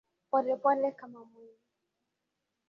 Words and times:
Polepole 0.29 0.91
kama 0.91 1.25
mwendo. 1.25 1.67